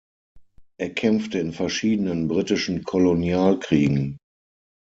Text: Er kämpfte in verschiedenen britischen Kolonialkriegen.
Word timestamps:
Er 0.79 0.89
kämpfte 0.95 1.37
in 1.37 1.51
verschiedenen 1.53 2.27
britischen 2.27 2.83
Kolonialkriegen. 2.83 4.17